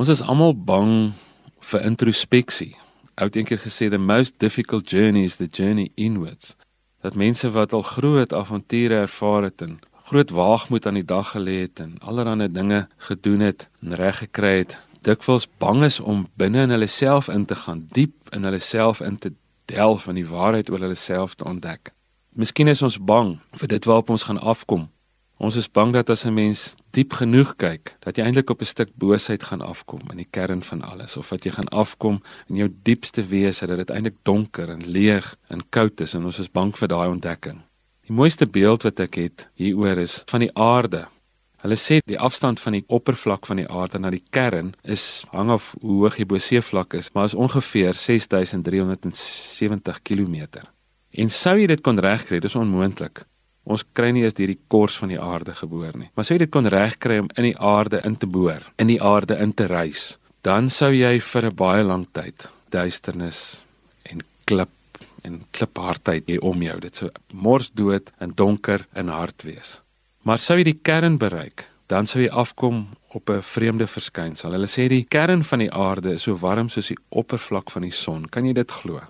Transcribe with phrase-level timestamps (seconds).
[0.00, 0.92] Ons is almal bang
[1.68, 2.70] vir introspeksie.
[3.20, 6.54] Oud eendag gesê the most difficult journey is the journey inwards.
[7.04, 9.74] Dat mense wat al groot avonture ervaar het en
[10.08, 14.54] groot waagmoed aan die dag gelê het en allerlei dinge gedoen het en reg gekry
[14.62, 18.62] het, dikwels bang is om binne in hulle self in te gaan, diep in hulle
[18.64, 19.34] self in te
[19.68, 21.92] delf en die waarheid oor hulle self te ontdek.
[22.32, 24.88] Miskien is ons bang vir dit waarop ons gaan afkom.
[25.40, 28.64] Ons is bang dat as 'n mens diep genoeg kyk, dat jy eintlik op 'n
[28.64, 32.56] stuk boosheid gaan afkom in die kern van alles of dat jy gaan afkom in
[32.56, 36.50] jou diepste wese dat dit eintlik donker en leeg en koud is en ons is
[36.50, 37.60] bang vir daai ontdekking.
[38.06, 41.08] Die mooiste beeld wat ek het hieroor is van die aarde.
[41.62, 45.50] Hulle sê die afstand van die oppervlak van die aarde na die kern is hang
[45.50, 50.46] af hoe hoog die boseevlak is, maar is ongeveer 6370 km.
[51.10, 53.24] En sou jy dit kon regkry, dis onmoontlik.
[53.70, 56.10] Ons kry nie eens deur die kors van die aarde geboor nie.
[56.16, 58.98] Maar sou jy dit kon regkry om in die aarde in te boor, in die
[59.02, 63.62] aarde in te reis, dan sou jy vir 'n baie lang tyd duisternis
[64.10, 64.70] en klip
[65.22, 66.80] en kliphardheid hier om jou.
[66.80, 69.80] Dit sou mors dood en donker en hard wees.
[70.22, 74.52] Maar sou jy die kern bereik, dan sou jy afkom op 'n vreemde verskynsel.
[74.52, 77.90] Hulle sê die kern van die aarde is so warm soos die oppervlak van die
[77.90, 78.28] son.
[78.28, 79.00] Kan jy dit glo?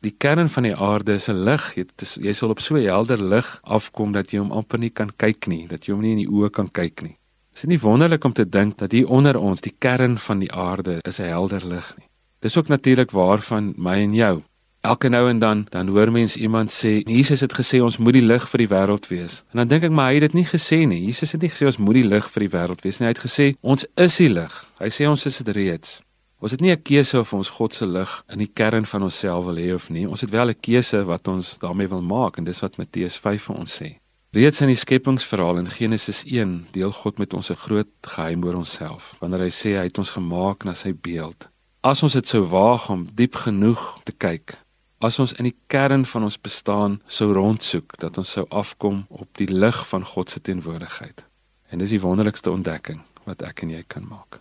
[0.00, 1.74] Die kern van die aarde is 'n lig.
[1.74, 1.86] Jy,
[2.22, 5.46] jy sal op so 'n helder lig afkom dat jy hom amper nie kan kyk
[5.46, 7.16] nie, dat jy hom nie in die oë kan kyk nie.
[7.54, 10.52] Is dit nie wonderlik om te dink dat hier onder ons, die kern van die
[10.52, 12.06] aarde, is 'n helder lig nie?
[12.40, 14.42] Dis ook natuurlik waar van my en jou.
[14.80, 18.22] Elke nou en dan dan hoor mens iemand sê Jesus het gesê ons moet die
[18.22, 19.42] lig vir die wêreld wees.
[19.50, 21.04] En dan dink ek maar hy het dit nie gesê nie.
[21.04, 23.06] Jesus het nie gesê ons moet die lig vir die wêreld wees nie.
[23.08, 24.66] Hy het gesê ons is die lig.
[24.78, 26.00] Hy sê ons is dit reeds.
[26.38, 29.44] Ons het nie 'n keuse of ons God se lig in die kern van onsself
[29.44, 30.08] wil hê of nie.
[30.08, 33.42] Ons het wel 'n keuse wat ons daarmee wil maak en dis wat Matteus 5
[33.42, 33.98] vir ons sê.
[34.30, 38.54] Reeds in die skepingsverhaal in Genesis 1 deel God met ons 'n groot geheim oor
[38.54, 41.48] onsself wanneer hy sê hy het ons gemaak na sy beeld.
[41.82, 44.58] As ons dit sou waag om diep genoeg te kyk,
[45.00, 49.28] as ons in die kern van ons bestaan sou rondsoek dat ons sou afkom op
[49.36, 51.24] die lig van God se teenwoordigheid.
[51.70, 54.40] En dis die wonderlikste ontdekking wat ek en jy kan maak.